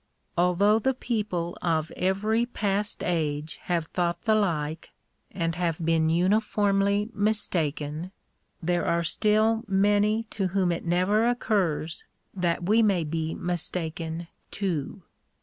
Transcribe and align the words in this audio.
Although 0.35 0.79
the 0.79 0.95
people 0.95 1.55
of 1.61 1.91
every 1.95 2.47
past 2.47 3.03
age* 3.03 3.57
have 3.65 3.85
thought 3.85 4.23
the 4.23 4.33
like* 4.33 4.89
and 5.29 5.53
have 5.53 5.77
been 5.77 6.09
uniformly 6.09 7.11
mistaken, 7.13 8.11
there 8.63 8.87
are 8.87 9.03
still 9.03 9.63
many 9.67 10.23
to 10.31 10.47
whom 10.47 10.71
it 10.71 10.85
never 10.85 11.27
occurs 11.29 12.05
that 12.33 12.63
we 12.63 12.81
may 12.81 13.03
be 13.03 13.35
mistaken 13.35 14.27
too. 14.49 15.03